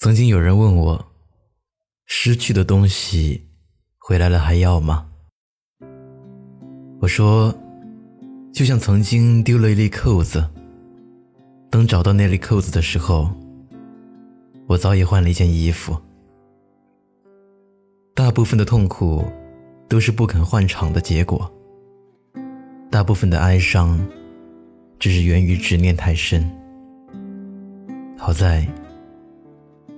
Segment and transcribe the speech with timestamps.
[0.00, 1.12] 曾经有人问我
[2.08, 3.50] ：“失去的东西
[3.98, 5.06] 回来了还要吗？”
[7.00, 7.54] 我说
[8.50, 10.42] ：“就像曾经丢了一粒扣子，
[11.68, 13.28] 等找到那粒扣子的时候，
[14.66, 15.94] 我早已换了一件衣服。”
[18.16, 19.22] 大部分的痛苦
[19.86, 21.52] 都是不肯换场的结果，
[22.90, 24.00] 大部分的哀伤
[24.98, 26.50] 只是源于执念太深。
[28.16, 28.66] 好在，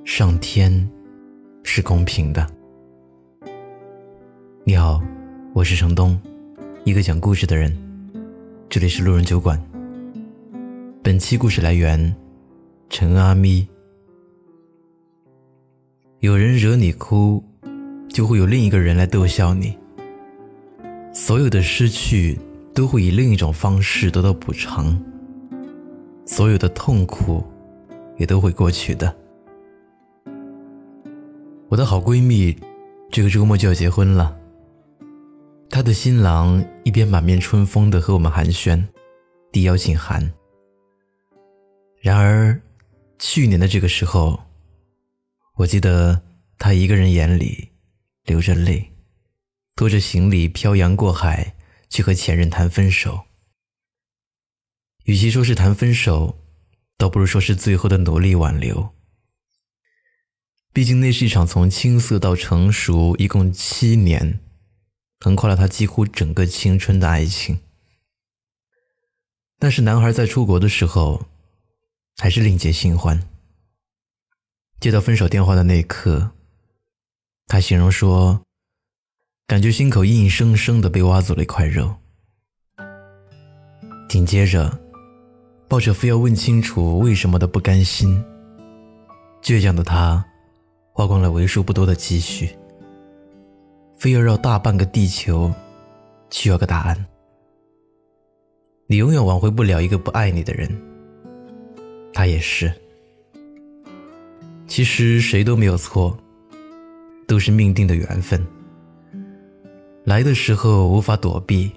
[0.04, 0.90] 上天
[1.62, 2.44] 是公平的。
[4.64, 5.00] 你好，
[5.54, 6.20] 我是程东，
[6.84, 7.72] 一个讲故事的人。
[8.68, 9.60] 这里是路人酒馆。
[11.02, 12.14] 本期故事来源：
[12.90, 13.66] 陈阿咪。
[16.18, 17.42] 有人惹你哭。
[18.08, 19.74] 就会有另一个人来逗笑你。
[21.14, 22.38] 所有的失去
[22.74, 25.02] 都会以另一种方式得到补偿，
[26.26, 27.42] 所有的痛苦
[28.18, 29.16] 也都会过去的。
[31.72, 32.54] 我的好闺蜜
[33.10, 34.38] 这个周末就要结婚了，
[35.70, 38.86] 她的新郎一边满面春风的和我们寒暄，
[39.50, 40.30] 递邀请函。
[41.98, 42.60] 然而，
[43.18, 44.38] 去年的这个时候，
[45.54, 46.20] 我记得
[46.58, 47.70] 他一个人眼里。
[48.26, 48.92] 流着泪，
[49.74, 51.54] 拖着行李漂洋过海
[51.88, 53.18] 去和前任谈分手。
[55.04, 56.38] 与其说是谈分手，
[56.98, 58.90] 倒不如说是最后的努力挽留。
[60.72, 64.40] 毕竟那是一场从青涩到成熟，一共七年，
[65.20, 67.60] 横跨了他几乎整个青春的爱情。
[69.58, 71.26] 但是男孩在出国的时候，
[72.16, 73.22] 还是另结新欢。
[74.80, 76.30] 接到分手电话的那一刻。
[77.46, 78.40] 他形容说
[79.46, 81.96] ：“感觉心口硬生生的被挖走了一块肉。”
[84.08, 84.80] 紧接着，
[85.68, 88.24] 抱着非要问清楚为什么的不甘心，
[89.42, 90.24] 倔强的他
[90.92, 92.50] 花光了为数不多的积蓄，
[93.96, 95.52] 非要绕大半个地球
[96.30, 97.06] 去要个答案。
[98.86, 100.70] 你永远挽回不了一个不爱你的人，
[102.12, 102.72] 他也是。
[104.66, 106.16] 其实谁都没有错。
[107.24, 108.44] 都是命定的缘分，
[110.04, 111.70] 来的时候无法躲避，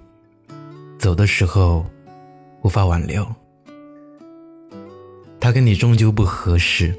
[0.98, 1.86] 走的时候
[2.62, 3.26] 无法挽留。
[5.40, 6.94] 他跟你终究不合适，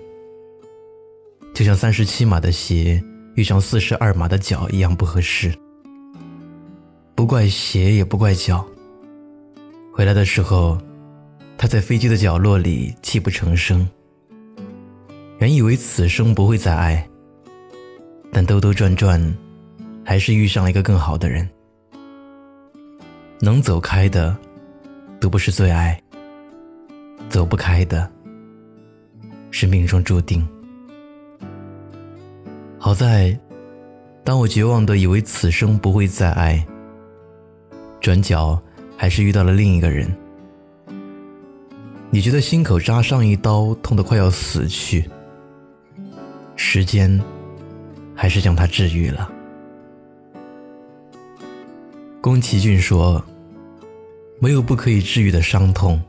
[1.56, 3.02] 就像三十七码的鞋
[3.34, 5.50] 遇上四十二码的脚一样不合适。
[7.14, 8.62] 不怪鞋，也不怪脚。
[9.90, 10.78] 回来的时候，
[11.56, 13.88] 他在飞机的角落里泣不成声。
[15.38, 17.08] 原以为此生不会再爱。
[18.30, 19.34] 但兜兜转转，
[20.04, 21.48] 还是遇上了一个更好的人。
[23.40, 24.36] 能走开的，
[25.18, 25.96] 都不是最爱；
[27.30, 28.12] 走不开的，
[29.50, 30.46] 是命中注定。
[32.86, 33.36] 好在，
[34.22, 36.64] 当我绝望的以为此生不会再爱，
[38.00, 38.62] 转角
[38.97, 40.08] 还是遇到了另一个人。
[42.10, 45.10] 你觉得心口扎上一刀，痛得快要死去。
[46.54, 47.20] 时间。
[48.14, 49.28] 还是将他治愈了。
[52.20, 53.20] 宫崎骏说
[54.41, 56.00] ：“没有不可以治愈的伤痛，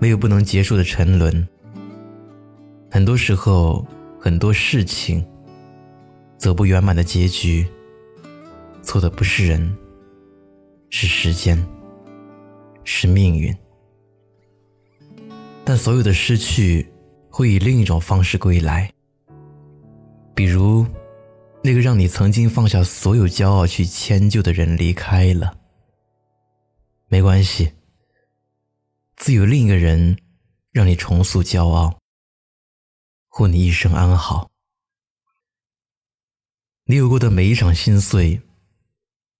[0.00, 1.46] 没有不能结束的沉沦。
[2.90, 3.86] 很多时候，
[4.18, 5.24] 很多事情
[6.46, 7.66] 走不圆满的结局，
[8.80, 9.76] 错的不是人，
[10.90, 11.60] 是时间，
[12.84, 13.52] 是命运。
[15.64, 16.88] 但所有的失去
[17.28, 18.88] 会以另一种方式归来，
[20.36, 20.86] 比如。”
[21.64, 25.52] 那个让你曾经放下所有骄傲去迁就的人离开了，
[27.08, 27.72] 没关系，
[29.16, 30.16] 自有另一个人
[30.70, 31.98] 让你重塑骄傲，
[33.26, 34.48] 护你一生安好。
[36.88, 38.40] 你有过的每一场心碎，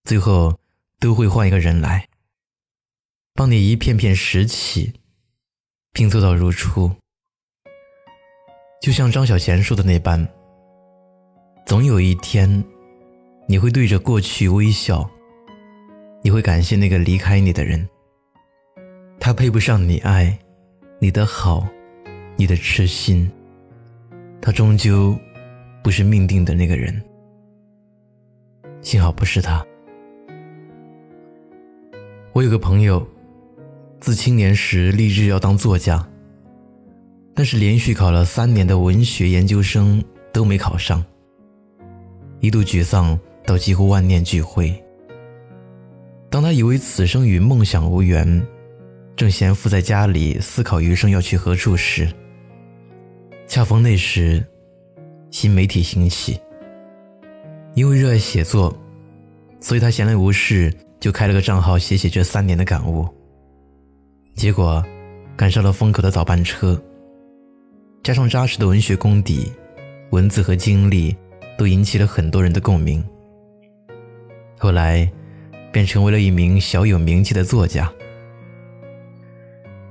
[0.03, 0.59] 最后
[0.99, 2.09] 都会换一个人来，
[3.35, 4.95] 帮你一片片拾起，
[5.93, 6.91] 拼凑到如初。
[8.83, 10.27] 就像张小娴说的那般。
[11.65, 12.65] 总有一天，
[13.47, 15.09] 你会对着过去微笑，
[16.25, 17.89] 你会感谢那个离开你的人。
[19.21, 20.37] 他配不上你爱，
[20.99, 21.65] 你的好，
[22.35, 23.31] 你的痴心。
[24.43, 25.17] 他终究
[25.85, 27.01] 不是命定的那个人。
[28.87, 29.67] 幸好不是他。
[32.33, 33.05] 我有个朋友，
[33.99, 36.09] 自青年时立志要当作家，
[37.35, 40.01] 但是连续考了三年的文学研究生
[40.33, 41.05] 都没考上。
[42.39, 44.73] 一度沮丧到几乎万念俱灰。
[46.31, 48.41] 当他以为此生与梦想无缘，
[49.17, 52.09] 正闲伏在家里思考余生要去何处时，
[53.49, 54.47] 恰逢那时
[55.33, 56.39] 新媒体兴起。
[57.77, 58.75] 因为热爱写作，
[59.61, 63.07] 所以他闲来无事就开了个账号写写这三年的感悟。
[64.35, 64.83] 结果，
[65.37, 66.83] 赶上了风口的早班车。
[68.03, 69.53] 加上扎实的文学功底，
[70.11, 71.15] 文字和经历
[71.59, 73.05] 都引起了很多人的共鸣。
[74.57, 75.07] 后来，
[75.71, 77.93] 便成为了一名小有名气的作家。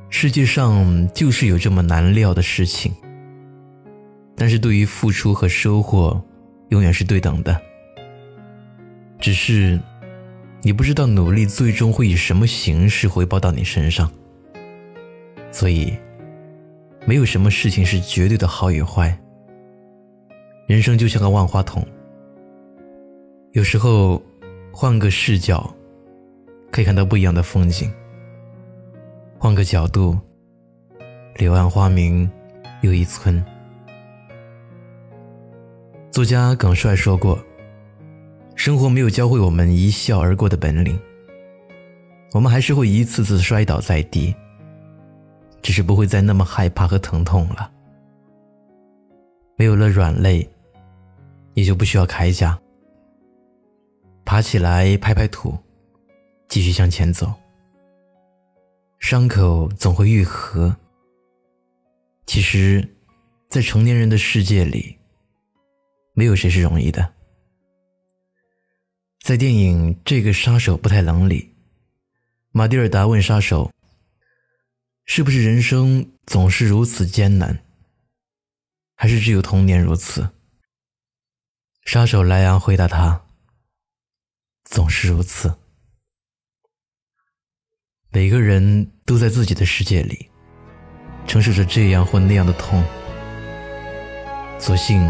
[0.09, 2.91] 世界上就是有这么难料的事情，
[4.35, 6.19] 但是对于付出和收获，
[6.69, 7.61] 永远是对等的。
[9.19, 9.79] 只是，
[10.61, 14.11] 你不知道努力最终会以什么形式回报到你身上。
[15.51, 15.93] 所以，
[17.05, 19.17] 没有什么事情是绝对的好与坏。
[20.67, 21.85] 人生就像个万花筒，
[23.53, 24.21] 有时候
[24.71, 25.73] 换个视角，
[26.71, 27.91] 可以看到不一样的风景。
[29.37, 30.17] 换个角度，
[31.35, 32.29] 柳暗花明
[32.81, 33.43] 又一村。
[36.09, 37.39] 作家耿帅说过
[38.65, 40.99] ：“生活没有教会我们一笑而过的本领，
[42.31, 44.33] 我们还是会一次次摔倒在地，
[45.61, 47.71] 只是不会再那么害怕和疼痛了。
[49.55, 50.49] 没有了软肋，
[51.53, 52.59] 也就不需要铠甲。
[54.25, 55.55] 爬起来，拍拍土，
[56.47, 57.31] 继续向前走。”
[58.97, 60.75] 伤口总会愈合。
[62.25, 62.83] 其实，
[63.47, 64.97] 在成年人的世界里，
[66.15, 67.13] 没有谁是容易的。
[69.25, 71.55] 在电影《这个杀手不太冷》里，
[72.51, 73.71] 马蒂尔达问杀手
[75.03, 77.59] ：“是不是人生总是如此艰难？
[78.93, 80.29] 还是只有童年如此？”
[81.85, 83.19] 杀手莱昂回答他
[84.69, 85.57] ：“总是如此。”
[88.13, 90.29] 每个人都在自己的世界里，
[91.25, 92.83] 承受着这样或那样的痛。
[94.59, 95.01] 所幸，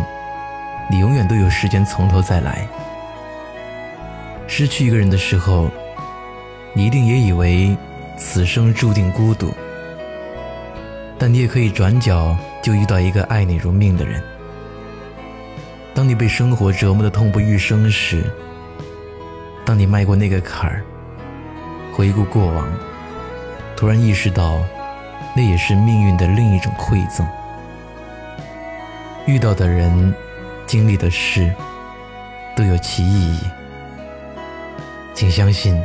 [0.89, 2.65] 你永远都有时间从头再来。
[4.47, 5.69] 失去一个人的时候，
[6.73, 7.75] 你一定也以为
[8.17, 9.53] 此生注定孤独。
[11.17, 14.21] 但你也可以转角就遇到一个爱你如命的人。
[15.93, 18.23] 当你被生活折磨的痛不欲生时，
[19.65, 20.83] 当你迈过那个坎儿，
[21.93, 22.67] 回顾过往。
[23.77, 24.61] 突然意识到，
[25.35, 27.25] 那也是命运的另一种馈赠。
[29.25, 30.13] 遇到的人，
[30.65, 31.53] 经历的事，
[32.55, 33.39] 都有其意义。
[35.15, 35.81] 请相信，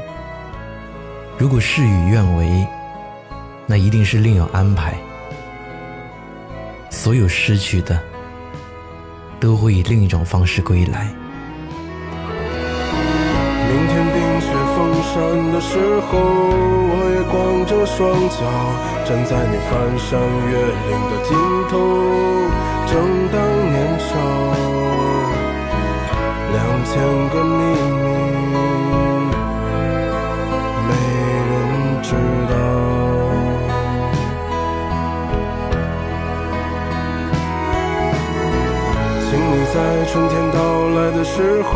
[1.38, 2.66] 如果事与愿违，
[3.64, 4.92] 那一定是另有安排。
[6.90, 7.96] 所有失去的，
[9.38, 11.08] 都会以另一种方式归来。
[13.68, 15.78] 明天冰雪封山的时
[16.10, 16.18] 候，
[16.90, 18.42] 我也光着双脚
[19.06, 20.18] 站在你翻山
[20.50, 20.58] 越
[20.90, 21.38] 岭的尽
[21.70, 21.78] 头。
[22.90, 22.98] 正
[23.30, 23.38] 当
[23.70, 24.10] 年少，
[26.50, 26.98] 两千
[27.30, 27.58] 个秘
[41.40, 41.72] 时候。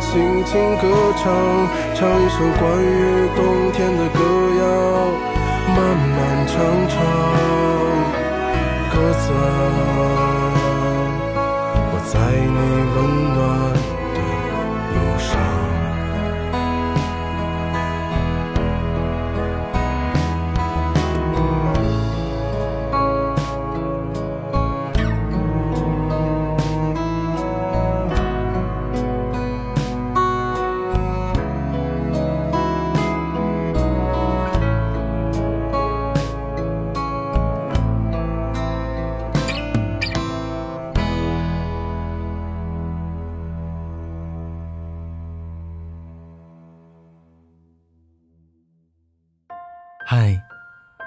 [0.00, 0.86] 轻轻歌
[1.16, 1.32] 唱，
[1.94, 3.40] 唱一首关于冬
[3.72, 4.18] 天的歌
[4.60, 4.62] 谣，
[5.74, 5.78] 漫
[6.16, 6.16] 漫
[6.46, 6.52] 长
[6.88, 6.94] 长，
[8.92, 9.40] 鸽子啊，
[11.92, 12.14] 我在
[12.56, 12.58] 你
[12.92, 12.96] 温
[13.34, 13.40] 暖